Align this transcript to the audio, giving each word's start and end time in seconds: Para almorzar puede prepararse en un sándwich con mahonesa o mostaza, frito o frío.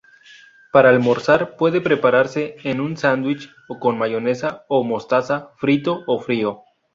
Para 0.71 0.89
almorzar 0.89 1.57
puede 1.57 1.79
prepararse 1.79 2.55
en 2.63 2.81
un 2.81 2.97
sándwich 2.97 3.53
con 3.67 3.99
mahonesa 3.99 4.65
o 4.67 4.83
mostaza, 4.83 5.51
frito 5.59 6.03
o 6.07 6.19
frío. 6.19 6.63